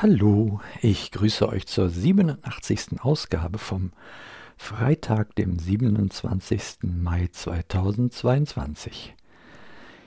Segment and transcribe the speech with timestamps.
[0.00, 3.00] Hallo, ich grüße euch zur 87.
[3.00, 3.90] Ausgabe vom
[4.56, 6.84] Freitag, dem 27.
[6.84, 9.16] Mai 2022.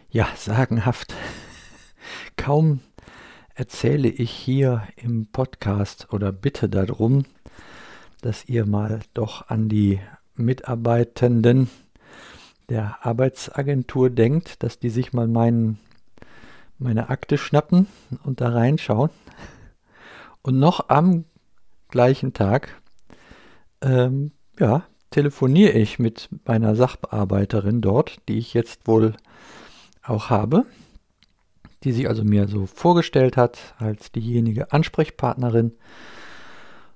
[0.09, 1.13] Ja, sagenhaft.
[2.37, 2.79] Kaum
[3.53, 7.25] erzähle ich hier im Podcast oder bitte darum,
[8.21, 9.99] dass ihr mal doch an die
[10.35, 11.69] Mitarbeitenden
[12.69, 15.79] der Arbeitsagentur denkt, dass die sich mal meinen,
[16.79, 17.87] meine Akte schnappen
[18.23, 19.09] und da reinschauen.
[20.43, 21.25] Und noch am
[21.89, 22.81] gleichen Tag,
[23.81, 29.13] ähm, ja, telefoniere ich mit meiner Sachbearbeiterin dort, die ich jetzt wohl
[30.03, 30.65] auch habe,
[31.83, 35.73] die sich also mir so vorgestellt hat als diejenige Ansprechpartnerin.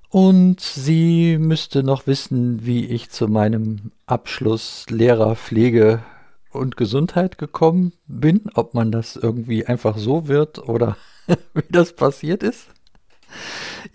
[0.09, 6.03] Und sie müsste noch wissen, wie ich zu meinem Abschluss Lehrer Pflege
[6.51, 10.95] und Gesundheit gekommen bin, ob man das irgendwie einfach so wird oder
[11.53, 12.69] wie das passiert ist.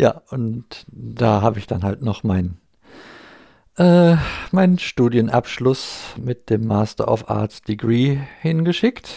[0.01, 2.57] Ja, und da habe ich dann halt noch mein,
[3.77, 4.17] äh,
[4.51, 9.11] meinen Studienabschluss mit dem Master of Arts Degree hingeschickt,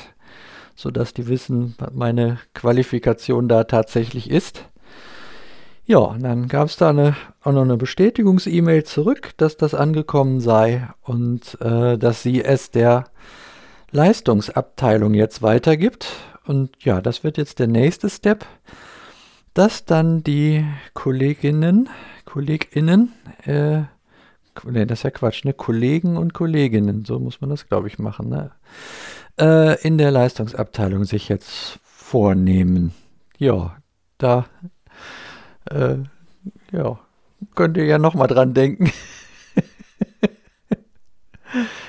[0.75, 4.65] sodass die wissen, was meine Qualifikation da tatsächlich ist.
[5.85, 10.41] Ja, und dann gab es da eine, auch noch eine Bestätigungs-E-Mail zurück, dass das angekommen
[10.41, 13.05] sei und äh, dass sie es der
[13.91, 16.07] Leistungsabteilung jetzt weitergibt.
[16.45, 18.45] Und ja, das wird jetzt der nächste Step
[19.53, 21.89] dass dann die Kolleginnen,
[22.25, 23.13] KollegInnen,
[23.45, 23.83] äh,
[24.63, 27.99] ne, das ist ja Quatsch, ne, Kollegen und Kolleginnen, so muss man das, glaube ich,
[27.99, 28.51] machen, ne,
[29.39, 32.93] äh, in der Leistungsabteilung sich jetzt vornehmen.
[33.37, 33.77] Ja,
[34.17, 34.45] da,
[35.69, 35.97] äh,
[36.71, 36.99] ja,
[37.55, 38.91] könnt ihr ja nochmal dran denken.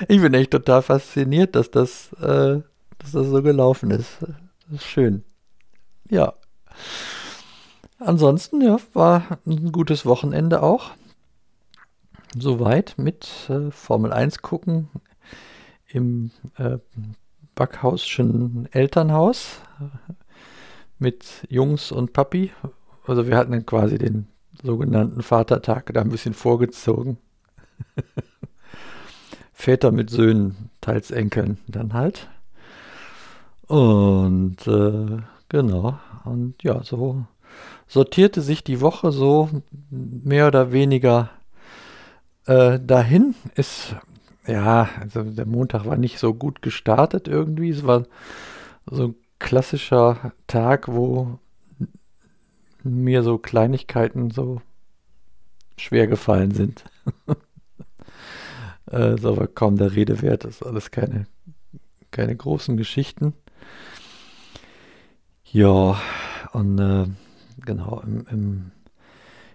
[0.08, 2.60] ich bin echt total fasziniert, dass das, äh,
[2.98, 4.18] dass das so gelaufen ist.
[4.20, 5.24] Das ist schön.
[6.10, 6.34] Ja.
[8.04, 10.90] Ansonsten, ja, war ein gutes Wochenende auch.
[12.36, 14.90] Soweit mit äh, Formel 1 gucken
[15.86, 16.76] im äh,
[17.54, 19.60] Backhausschen Elternhaus
[20.98, 22.50] mit Jungs und Papi.
[23.06, 24.26] Also wir hatten dann quasi den
[24.62, 27.16] sogenannten Vatertag da ein bisschen vorgezogen.
[29.54, 32.28] Väter mit Söhnen, teils Enkeln dann halt.
[33.66, 35.98] Und äh, genau.
[36.24, 37.24] Und ja, so
[37.86, 39.48] sortierte sich die Woche so
[39.90, 41.30] mehr oder weniger
[42.46, 43.34] äh, dahin.
[43.54, 43.96] Ist,
[44.46, 47.70] ja, also der Montag war nicht so gut gestartet irgendwie.
[47.70, 48.04] Es war
[48.86, 51.38] so ein klassischer Tag, wo
[52.82, 54.60] mir so Kleinigkeiten so
[55.76, 56.84] schwer gefallen sind.
[58.90, 60.44] äh, ist aber kaum der Rede wert.
[60.44, 61.26] Das ist alles keine,
[62.10, 63.34] keine großen Geschichten.
[65.50, 66.00] Ja,
[66.52, 67.06] und äh,
[67.64, 68.70] genau, im, im,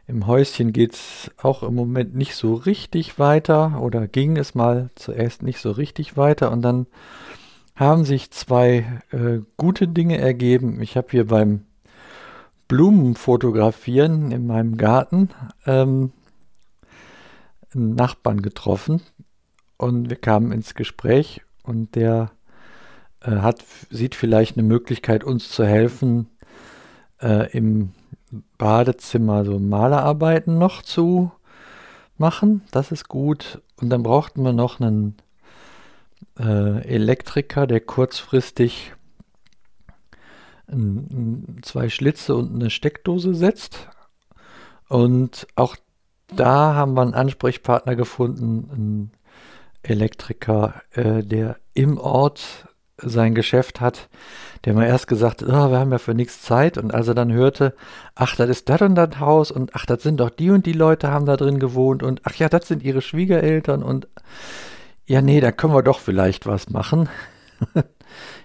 [0.07, 4.89] im Häuschen geht es auch im Moment nicht so richtig weiter oder ging es mal
[4.95, 6.87] zuerst nicht so richtig weiter und dann
[7.75, 10.81] haben sich zwei äh, gute Dinge ergeben.
[10.81, 11.65] Ich habe hier beim
[12.67, 15.29] Blumenfotografieren in meinem Garten
[15.65, 16.11] ähm,
[17.73, 19.01] einen Nachbarn getroffen
[19.77, 22.31] und wir kamen ins Gespräch und der
[23.21, 26.27] äh, hat, sieht vielleicht eine Möglichkeit, uns zu helfen,
[27.21, 27.91] äh, im
[28.57, 31.31] Badezimmer so Malerarbeiten noch zu
[32.17, 32.61] machen.
[32.71, 33.61] Das ist gut.
[33.77, 35.17] Und dann brauchten wir noch einen
[36.37, 38.93] äh, Elektriker, der kurzfristig
[40.67, 43.89] ein, ein, zwei Schlitze und eine Steckdose setzt.
[44.87, 45.75] Und auch
[46.27, 49.11] da haben wir einen Ansprechpartner gefunden, einen
[49.81, 52.67] Elektriker, äh, der im Ort
[53.01, 54.09] sein Geschäft hat,
[54.65, 56.77] der mir erst gesagt, oh, wir haben ja für nichts Zeit.
[56.77, 57.73] Und als er dann hörte,
[58.15, 60.73] ach, das ist das und das Haus und ach, das sind doch die und die
[60.73, 64.07] Leute haben da drin gewohnt und ach ja, das sind ihre Schwiegereltern und
[65.05, 67.09] ja, nee, da können wir doch vielleicht was machen.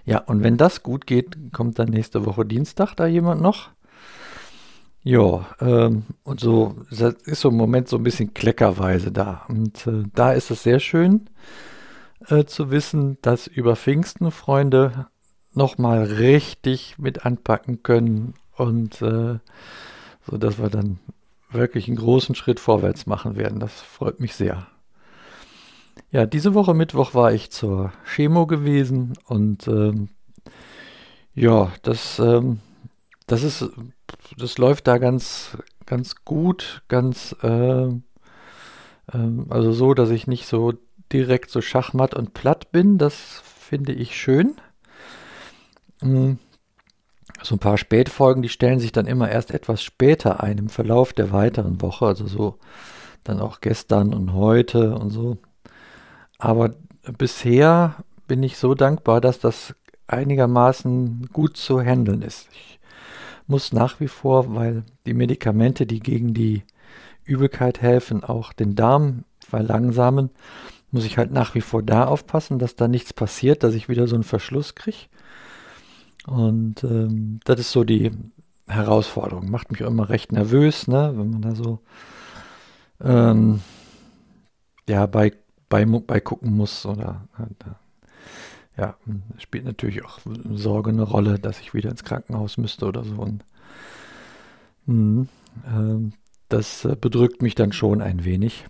[0.05, 3.69] ja, und wenn das gut geht, kommt dann nächste Woche Dienstag da jemand noch.
[5.03, 9.43] Ja, ähm, und so, ist so im Moment so ein bisschen kleckerweise da.
[9.47, 11.29] Und äh, da ist es sehr schön
[12.27, 15.07] äh, zu wissen, dass über Pfingsten Freunde
[15.53, 19.39] nochmal richtig mit anpacken können und äh,
[20.27, 20.99] so dass wir dann
[21.49, 23.59] wirklich einen großen Schritt vorwärts machen werden.
[23.59, 24.67] Das freut mich sehr.
[26.11, 30.09] Ja, diese Woche Mittwoch war ich zur Chemo gewesen und ähm,
[31.33, 32.59] ja, das, ähm,
[33.27, 33.69] das ist,
[34.37, 37.99] das läuft da ganz, ganz gut, ganz, äh, äh,
[39.49, 40.73] also so, dass ich nicht so
[41.11, 42.97] direkt so schachmatt und platt bin.
[42.97, 44.55] Das finde ich schön.
[46.01, 46.33] Mm.
[47.41, 51.13] so ein paar Spätfolgen, die stellen sich dann immer erst etwas später ein im Verlauf
[51.13, 52.59] der weiteren Woche, also so
[53.23, 55.37] dann auch gestern und heute und so.
[56.37, 56.75] Aber
[57.17, 57.95] bisher
[58.27, 59.75] bin ich so dankbar, dass das
[60.07, 62.47] einigermaßen gut zu handeln ist.
[62.51, 62.79] Ich
[63.47, 66.63] muss nach wie vor, weil die Medikamente, die gegen die
[67.23, 70.29] Übelkeit helfen, auch den Darm verlangsamen,
[70.95, 74.07] muss ich halt nach wie vor da aufpassen, dass da nichts passiert, dass ich wieder
[74.07, 75.09] so einen Verschluss kriege.
[76.25, 78.11] Und ähm, das ist so die
[78.65, 79.51] Herausforderung.
[79.51, 81.79] Macht mich auch immer recht nervös, ne, wenn man da so
[83.03, 83.59] ähm,
[84.87, 85.33] ja bei,
[85.67, 87.27] bei, bei gucken muss oder
[88.77, 88.95] ja,
[89.37, 90.19] spielt natürlich auch
[90.53, 93.15] Sorge eine Rolle, dass ich wieder ins Krankenhaus müsste oder so.
[93.15, 93.43] Und
[94.85, 95.27] mh,
[95.67, 96.13] ähm,
[96.47, 98.65] das äh, bedrückt mich dann schon ein wenig.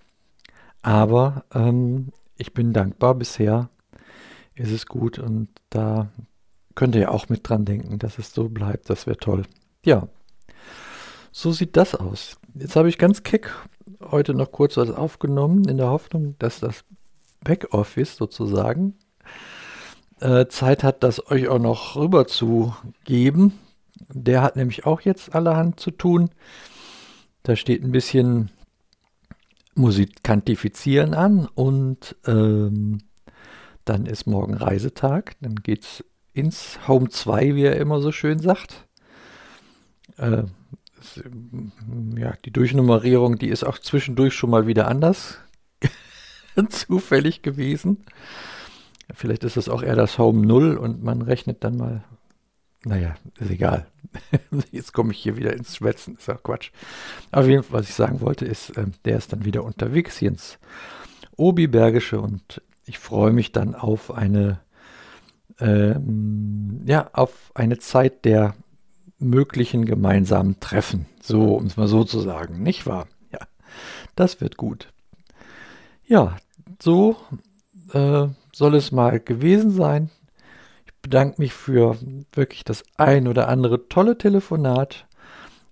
[0.85, 3.15] Aber ähm, ich bin dankbar.
[3.15, 3.69] Bisher
[4.53, 6.11] ist es gut und da
[6.75, 8.87] könnt ihr auch mit dran denken, dass es so bleibt.
[8.91, 9.45] Das wäre toll.
[9.83, 10.07] Ja,
[11.31, 12.37] so sieht das aus.
[12.53, 13.51] Jetzt habe ich ganz keck
[14.11, 16.85] heute noch kurz was aufgenommen, in der Hoffnung, dass das
[17.43, 18.93] Backoffice sozusagen
[20.19, 23.59] äh, Zeit hat, das euch auch noch rüber zu geben.
[24.09, 26.29] Der hat nämlich auch jetzt allerhand zu tun.
[27.41, 28.51] Da steht ein bisschen
[29.75, 32.99] Musikantifizieren an und ähm,
[33.83, 35.35] dann ist morgen Reisetag.
[35.41, 38.87] Dann geht es ins Home 2, wie er immer so schön sagt.
[40.17, 40.43] Äh,
[40.99, 41.23] ist,
[42.17, 45.39] ja, die Durchnummerierung, die ist auch zwischendurch schon mal wieder anders
[46.69, 48.05] zufällig gewesen.
[49.13, 52.03] Vielleicht ist es auch eher das Home 0 und man rechnet dann mal.
[52.85, 53.87] Naja, ist egal.
[54.71, 56.71] Jetzt komme ich hier wieder ins Schwätzen, ist auch Quatsch.
[57.31, 60.29] Aber jeden Fall, was ich sagen wollte, ist, äh, der ist dann wieder unterwegs hier
[60.29, 60.59] ins
[61.35, 64.59] Obi-Bergische und ich freue mich dann auf eine
[65.59, 68.55] ähm, ja, auf eine Zeit der
[69.17, 71.07] möglichen gemeinsamen Treffen.
[71.21, 73.07] So, um es mal so zu sagen, nicht wahr?
[73.31, 73.39] Ja,
[74.15, 74.91] das wird gut.
[76.05, 76.37] Ja,
[76.81, 77.15] so
[77.93, 80.11] äh, soll es mal gewesen sein.
[81.05, 81.97] Bedanke mich für
[82.33, 85.05] wirklich das ein oder andere tolle Telefonat.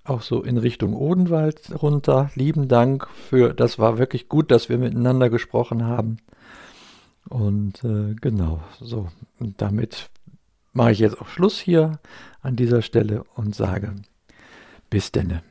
[0.03, 2.29] Auch so in Richtung Odenwald runter.
[2.35, 6.17] Lieben Dank für, das war wirklich gut, dass wir miteinander gesprochen haben.
[7.27, 9.07] Und äh, genau, so.
[9.39, 10.11] Und damit
[10.71, 11.97] mache ich jetzt auch Schluss hier
[12.43, 13.95] an dieser Stelle und sage
[14.91, 15.41] bis denne.